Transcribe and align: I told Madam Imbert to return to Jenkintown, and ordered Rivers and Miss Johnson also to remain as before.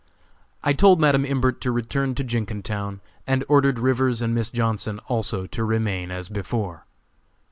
I 0.63 0.73
told 0.73 0.99
Madam 0.99 1.23
Imbert 1.25 1.61
to 1.61 1.71
return 1.71 2.15
to 2.15 2.23
Jenkintown, 2.23 3.01
and 3.27 3.43
ordered 3.47 3.77
Rivers 3.77 4.19
and 4.19 4.33
Miss 4.33 4.49
Johnson 4.49 4.97
also 5.07 5.45
to 5.45 5.63
remain 5.63 6.09
as 6.09 6.27
before. 6.27 6.87